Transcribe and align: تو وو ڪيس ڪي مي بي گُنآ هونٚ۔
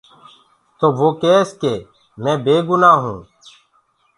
تو 0.77 0.85
وو 0.97 1.09
ڪيس 1.21 1.49
ڪي 1.61 1.75
مي 2.23 2.33
بي 2.43 2.55
گُنآ 2.67 2.91
هونٚ۔ 3.01 3.25